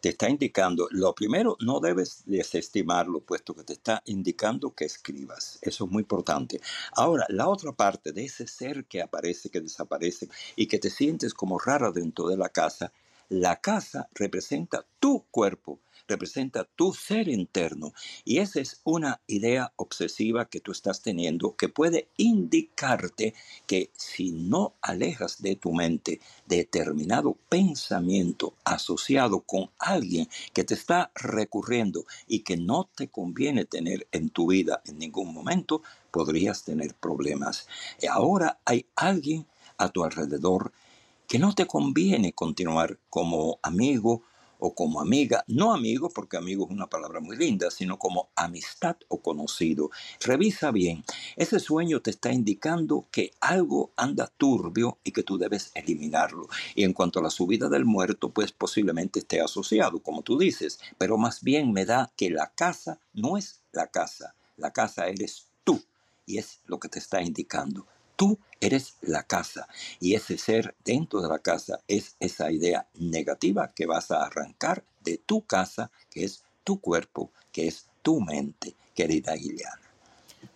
[0.07, 5.59] te está indicando, lo primero, no debes desestimarlo, puesto que te está indicando que escribas.
[5.61, 6.61] Eso es muy importante.
[6.93, 11.33] Ahora, la otra parte de ese ser que aparece, que desaparece y que te sientes
[11.33, 12.93] como rara dentro de la casa,
[13.27, 17.93] la casa representa tu cuerpo, representa tu ser interno.
[18.25, 23.33] Y esa es una idea obsesiva que tú estás teniendo que puede indicarte
[23.65, 31.11] que si no alejas de tu mente determinado pensamiento asociado con alguien que te está
[31.15, 36.95] recurriendo y que no te conviene tener en tu vida en ningún momento, podrías tener
[36.95, 37.67] problemas.
[38.01, 39.45] Y ahora hay alguien
[39.77, 40.71] a tu alrededor
[41.27, 44.23] que no te conviene continuar como amigo
[44.59, 48.97] o como amiga, no amigo porque amigo es una palabra muy linda, sino como amistad
[49.07, 49.89] o conocido.
[50.19, 51.03] Revisa bien,
[51.35, 56.47] ese sueño te está indicando que algo anda turbio y que tú debes eliminarlo.
[56.75, 60.79] Y en cuanto a la subida del muerto, pues posiblemente esté asociado, como tú dices,
[60.97, 65.47] pero más bien me da que la casa no es la casa, la casa eres
[65.63, 65.81] tú
[66.25, 67.85] y es lo que te está indicando.
[68.15, 69.67] Tú eres la casa
[69.99, 74.83] y ese ser dentro de la casa es esa idea negativa que vas a arrancar
[75.03, 79.81] de tu casa, que es tu cuerpo, que es tu mente, querida Ileana.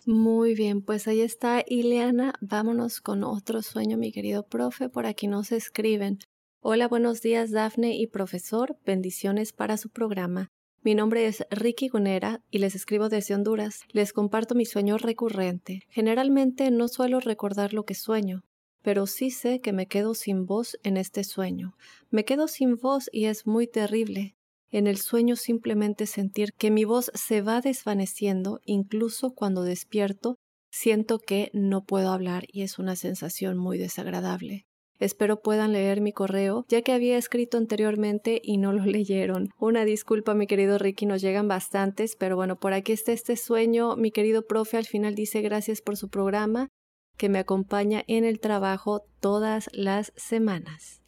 [0.04, 2.34] Muy bien, pues ahí está Ileana.
[2.40, 4.88] Vámonos con otro sueño, mi querido profe.
[4.88, 6.18] Por aquí nos escriben.
[6.60, 8.76] Hola, buenos días, Dafne y profesor.
[8.84, 10.50] Bendiciones para su programa.
[10.84, 13.82] Mi nombre es Ricky Gunera y les escribo desde Honduras.
[13.92, 15.82] Les comparto mi sueño recurrente.
[15.88, 18.42] Generalmente no suelo recordar lo que sueño,
[18.82, 21.76] pero sí sé que me quedo sin voz en este sueño.
[22.10, 24.34] Me quedo sin voz y es muy terrible.
[24.70, 30.34] En el sueño simplemente sentir que mi voz se va desvaneciendo, incluso cuando despierto,
[30.72, 34.66] siento que no puedo hablar y es una sensación muy desagradable.
[35.02, 39.50] Espero puedan leer mi correo, ya que había escrito anteriormente y no lo leyeron.
[39.58, 43.96] Una disculpa, mi querido Ricky, nos llegan bastantes, pero bueno, por aquí está este sueño.
[43.96, 46.68] Mi querido profe al final dice gracias por su programa,
[47.16, 51.02] que me acompaña en el trabajo todas las semanas.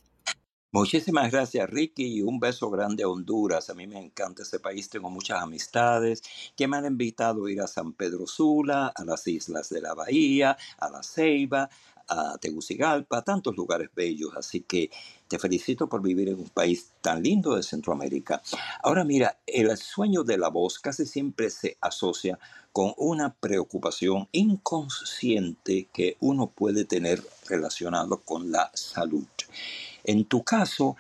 [0.75, 3.71] Muchísimas gracias, Ricky, y un beso grande a Honduras.
[3.71, 6.21] A mí me encanta ese país, tengo muchas amistades
[6.57, 9.95] que me han invitado a ir a San Pedro Sula, a las islas de la
[9.95, 11.71] Bahía, a La Ceiba,
[12.09, 14.33] a Tegucigalpa, tantos lugares bellos.
[14.37, 14.91] Así que
[15.29, 18.43] te felicito por vivir en un país tan lindo de Centroamérica.
[18.83, 22.39] Ahora mira, el sueño de la voz casi siempre se asocia
[22.73, 29.25] con una preocupación inconsciente que uno puede tener relacionado con la salud.
[30.03, 30.97] En tu caso,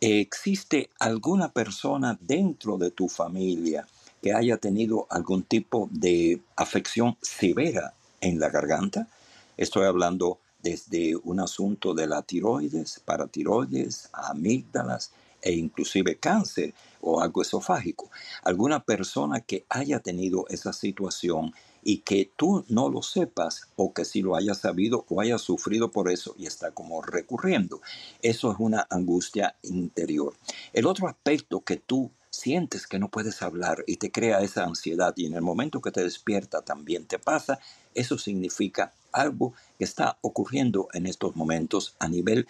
[0.00, 3.86] ¿existe alguna persona dentro de tu familia
[4.22, 9.08] que haya tenido algún tipo de afección severa en la garganta?
[9.56, 17.42] Estoy hablando desde un asunto de la tiroides, paratiroides, amígdalas e inclusive cáncer o algo
[17.42, 18.10] esofágico.
[18.42, 21.52] Alguna persona que haya tenido esa situación
[21.84, 25.92] y que tú no lo sepas o que si lo hayas sabido o hayas sufrido
[25.92, 27.80] por eso y está como recurriendo.
[28.22, 30.34] Eso es una angustia interior.
[30.72, 35.14] El otro aspecto que tú sientes que no puedes hablar y te crea esa ansiedad
[35.16, 37.60] y en el momento que te despierta también te pasa,
[37.94, 42.46] eso significa algo que está ocurriendo en estos momentos a nivel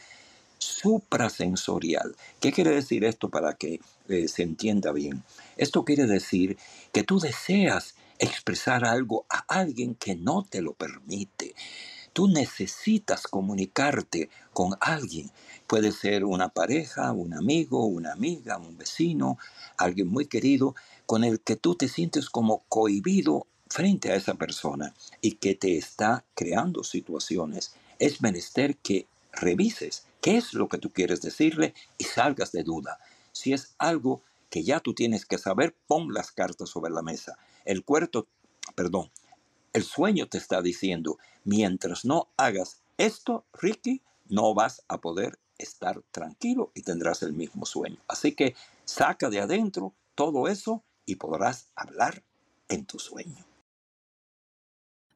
[0.58, 2.16] suprasensorial.
[2.40, 5.22] ¿Qué quiere decir esto para que eh, se entienda bien?
[5.56, 6.56] Esto quiere decir
[6.92, 11.54] que tú deseas expresar algo a alguien que no te lo permite.
[12.12, 15.30] Tú necesitas comunicarte con alguien.
[15.66, 19.36] Puede ser una pareja, un amigo, una amiga, un vecino,
[19.76, 24.94] alguien muy querido con el que tú te sientes como cohibido frente a esa persona
[25.20, 27.74] y que te está creando situaciones.
[27.98, 32.98] Es menester que revises qué es lo que tú quieres decirle y salgas de duda.
[33.32, 37.36] Si es algo que ya tú tienes que saber, pon las cartas sobre la mesa.
[37.64, 38.26] El cuerpo,
[38.74, 39.10] perdón,
[39.72, 46.02] el sueño te está diciendo, mientras no hagas esto, Ricky, no vas a poder estar
[46.10, 47.98] tranquilo y tendrás el mismo sueño.
[48.08, 48.54] Así que
[48.84, 52.22] saca de adentro todo eso y podrás hablar
[52.68, 53.44] en tu sueño.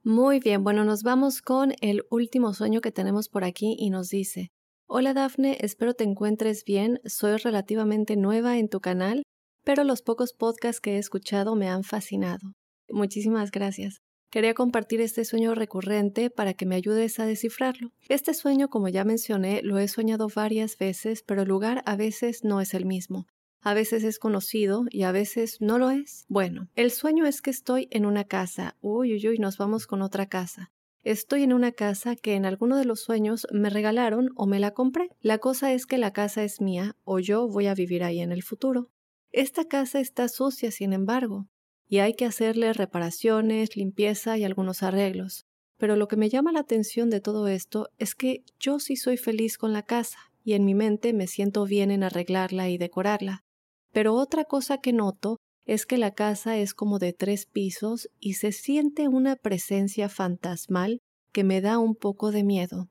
[0.02, 4.08] Muy bien, bueno, nos vamos con el último sueño que tenemos por aquí y nos
[4.08, 4.50] dice,
[4.86, 9.22] Hola Dafne, espero te encuentres bien, soy relativamente nueva en tu canal,
[9.62, 12.54] pero los pocos podcasts que he escuchado me han fascinado.
[12.88, 13.98] Muchísimas gracias.
[14.30, 17.90] Quería compartir este sueño recurrente para que me ayudes a descifrarlo.
[18.08, 22.42] Este sueño, como ya mencioné, lo he soñado varias veces, pero el lugar a veces
[22.42, 23.26] no es el mismo
[23.62, 26.24] a veces es conocido y a veces no lo es.
[26.28, 28.76] Bueno, el sueño es que estoy en una casa.
[28.80, 30.70] Uy, uy, uy, nos vamos con otra casa.
[31.02, 34.72] Estoy en una casa que en alguno de los sueños me regalaron o me la
[34.72, 35.08] compré.
[35.20, 38.32] La cosa es que la casa es mía o yo voy a vivir ahí en
[38.32, 38.90] el futuro.
[39.32, 41.48] Esta casa está sucia, sin embargo,
[41.86, 45.46] y hay que hacerle reparaciones, limpieza y algunos arreglos.
[45.78, 49.16] Pero lo que me llama la atención de todo esto es que yo sí soy
[49.16, 53.44] feliz con la casa, y en mi mente me siento bien en arreglarla y decorarla.
[53.92, 58.34] Pero otra cosa que noto es que la casa es como de tres pisos y
[58.34, 61.00] se siente una presencia fantasmal
[61.32, 62.88] que me da un poco de miedo,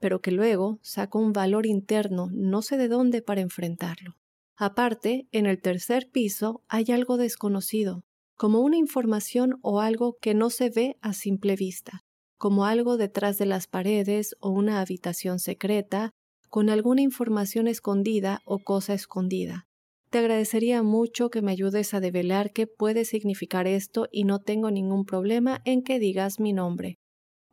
[0.00, 4.14] pero que luego saco un valor interno no sé de dónde para enfrentarlo.
[4.56, 8.04] Aparte, en el tercer piso hay algo desconocido,
[8.36, 12.02] como una información o algo que no se ve a simple vista,
[12.38, 16.10] como algo detrás de las paredes o una habitación secreta,
[16.48, 19.66] con alguna información escondida o cosa escondida.
[20.12, 24.70] Te agradecería mucho que me ayudes a develar qué puede significar esto y no tengo
[24.70, 26.98] ningún problema en que digas mi nombre.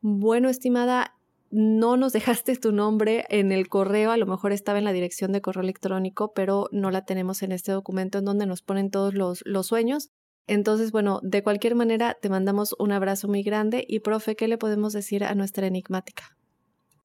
[0.02, 1.16] Bueno, estimada,
[1.52, 2.12] no nos
[2.44, 5.64] dejaste tu nombre en el correo, a lo mejor estaba en la dirección de correo
[5.64, 10.10] electrónico, pero no la tenemos en este documento en donde nos ponen todos los, sueños.
[10.46, 14.58] Entonces, bueno, de cualquier manera, te mandamos un abrazo muy grande y, profe, ¿qué le
[14.58, 16.36] podemos decir a nuestra enigmática?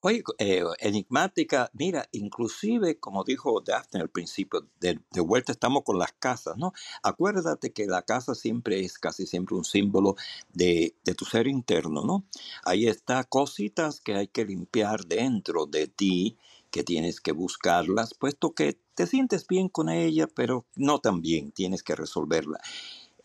[0.06, 6.12] Oye, eh, enigmática, mira, inclusive como dijo Daphne al principio, de, vuelta estamos con las
[6.12, 6.74] casas, ¿no?
[7.02, 10.16] Acuérdate que la casa siempre es casi siempre un símbolo
[10.52, 12.26] de, de tu ser interno, ¿no?
[12.64, 16.36] Ahí está cositas que hay que limpiar dentro de ti,
[16.70, 21.50] que tienes que buscarlas, puesto que te sientes bien con ella, pero no tan bien,
[21.50, 22.60] tienes que resolverla.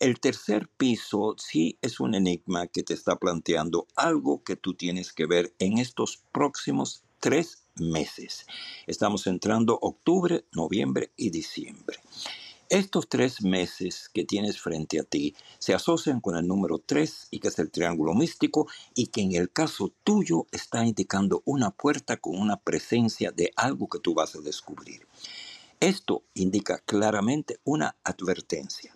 [0.00, 5.12] El tercer piso sí es un enigma que te está planteando algo que tú tienes
[5.12, 8.46] que ver en estos próximos tres meses.
[8.86, 11.98] Estamos entrando octubre, noviembre y diciembre.
[12.70, 17.38] Estos tres meses que tienes frente a ti se asocian con el número tres y
[17.38, 22.16] que es el triángulo místico y que en el caso tuyo está indicando una puerta
[22.16, 25.06] con una presencia de algo que tú vas a descubrir.
[25.78, 28.94] Esto indica claramente una advertencia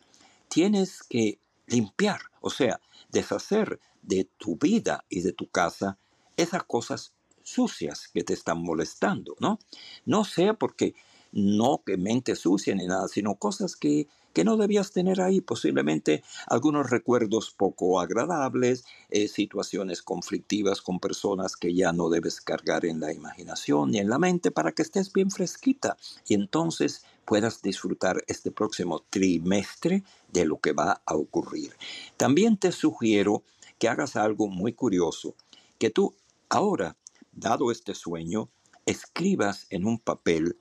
[0.54, 2.80] tienes que limpiar, o sea,
[3.10, 5.98] deshacer de tu vida y de tu casa
[6.36, 9.58] esas cosas sucias que te están molestando, ¿no?
[10.06, 10.94] No sea porque
[11.32, 16.22] no que mente sucia ni nada, sino cosas que, que no debías tener ahí, posiblemente
[16.46, 23.00] algunos recuerdos poco agradables, eh, situaciones conflictivas con personas que ya no debes cargar en
[23.00, 25.96] la imaginación ni en la mente para que estés bien fresquita
[26.28, 31.74] y entonces puedas disfrutar este próximo trimestre de lo que va a ocurrir.
[32.16, 33.42] También te sugiero
[33.78, 35.34] que hagas algo muy curioso,
[35.78, 36.14] que tú
[36.48, 36.96] ahora,
[37.32, 38.50] dado este sueño,
[38.86, 40.56] escribas en un papel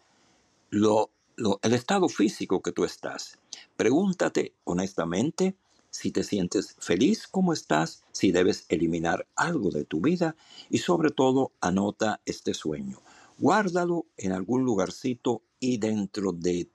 [0.69, 1.11] lo,
[1.61, 3.39] el estado físico que tú estás.
[3.77, 5.55] Pregúntate honestamente
[5.89, 10.35] si te sientes feliz como estás, si debes eliminar algo de tu vida
[10.69, 12.99] y sobre todo anota este sueño.
[13.37, 16.67] Guárdalo en algún lugarcito y dentro de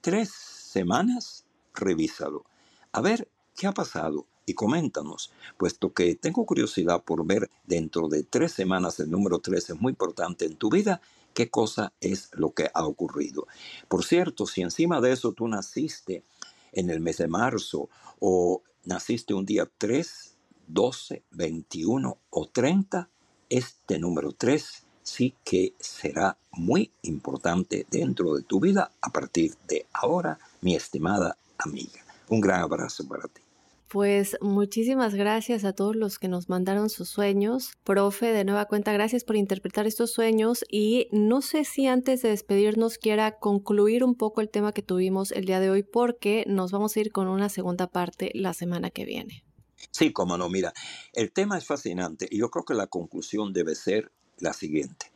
[0.00, 1.44] tres semanas
[1.74, 2.44] revísalo.
[2.92, 8.22] A ver qué ha pasado y coméntanos, puesto que tengo curiosidad por ver dentro de
[8.22, 11.00] tres semanas el número tres es muy importante en tu vida
[11.34, 13.48] qué cosa es lo que ha ocurrido.
[13.88, 16.22] Por cierto, si encima de eso tú naciste
[16.70, 17.88] en el mes de marzo
[18.20, 20.36] o naciste un día 3,
[20.68, 23.10] 12, 21 o 30,
[23.48, 29.86] este número 3 sí que será muy importante dentro de tu vida a partir de
[29.92, 32.04] ahora, mi estimada amiga.
[32.28, 33.40] Un gran abrazo para ti.
[33.88, 37.70] Pues muchísimas gracias a todos los que nos mandaron sus sueños.
[37.84, 42.30] Profe, de nueva cuenta, gracias por interpretar estos sueños y no sé si antes de
[42.30, 46.72] despedirnos quiera concluir un poco el tema que tuvimos el día de hoy porque nos
[46.72, 49.44] vamos a ir con una segunda parte la semana que viene.
[49.92, 50.72] Sí, como no, mira,
[51.12, 55.12] el tema es fascinante y yo creo que la conclusión debe ser la siguiente.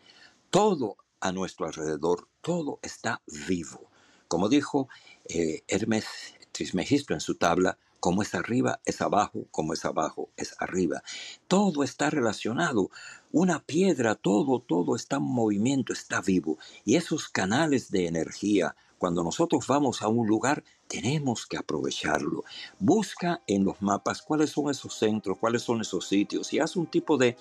[0.50, 3.90] Todo a nuestro alrededor, todo está vivo.
[4.28, 4.88] Como dijo
[5.28, 6.06] eh, Hermes
[6.52, 11.02] Trismegisto en su tabla, como es arriba, es abajo, como es abajo, es arriba.
[11.46, 12.90] Todo está relacionado.
[13.30, 16.58] Una piedra, todo, todo está en movimiento, está vivo.
[16.84, 22.44] Y esos canales de energía, cuando nosotros vamos a un lugar, tenemos que aprovecharlo.
[22.78, 26.86] Busca en los mapas cuáles son esos centros, cuáles son esos sitios y haz un
[26.86, 27.36] tipo de,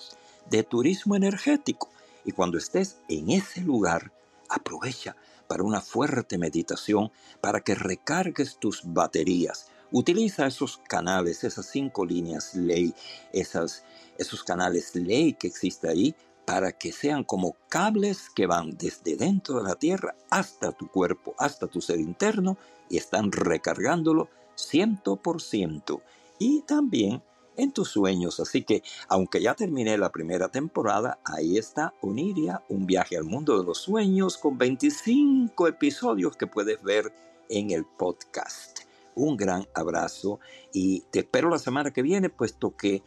[0.48, 1.90] de turismo energético.
[2.24, 4.12] Y cuando estés en ese lugar,
[4.48, 5.16] aprovecha
[5.48, 7.10] para una fuerte meditación,
[7.40, 12.94] para que recargues tus baterías Utiliza esos canales, esas cinco líneas ley,
[13.32, 13.84] esas,
[14.18, 16.14] esos canales ley que existe ahí
[16.46, 21.34] para que sean como cables que van desde dentro de la tierra hasta tu cuerpo,
[21.38, 22.56] hasta tu ser interno
[22.88, 26.02] y están recargándolo 100%
[26.38, 27.22] y también
[27.62, 28.40] en tus sueños.
[28.40, 33.58] Así que, aunque ya terminé la primera temporada, ahí está Oniria, un viaje al mundo
[33.58, 37.12] de los sueños con 25 episodios que puedes ver
[37.48, 38.80] en el podcast
[39.14, 40.40] un gran abrazo
[40.72, 43.02] y te espero la semana que viene, puesto que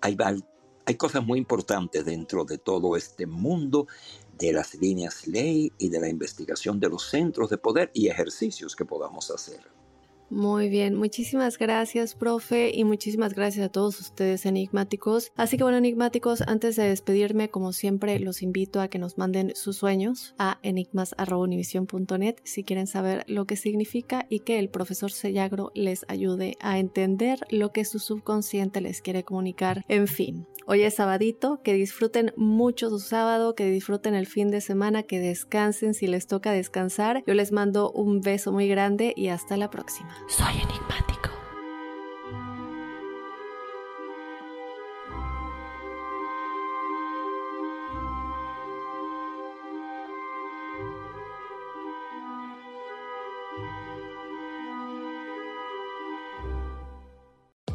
[0.00, 0.16] hay,
[0.86, 3.86] hay cosas muy importantes dentro de todo este mundo
[4.38, 8.74] de las líneas ley y de la investigación de los centros de poder y ejercicios
[8.74, 9.79] que podamos hacer.
[10.30, 15.32] Muy bien, muchísimas gracias, profe, y muchísimas gracias a todos ustedes enigmáticos.
[15.34, 19.52] Así que bueno, enigmáticos, antes de despedirme, como siempre, los invito a que nos manden
[19.56, 25.72] sus sueños a enigmas.univision.net si quieren saber lo que significa y que el profesor Sellagro
[25.74, 29.84] les ayude a entender lo que su subconsciente les quiere comunicar.
[29.88, 34.60] En fin, hoy es sabadito, que disfruten mucho su sábado, que disfruten el fin de
[34.60, 37.24] semana, que descansen si les toca descansar.
[37.26, 40.14] Yo les mando un beso muy grande y hasta la próxima.
[40.28, 41.39] Soy enigmático.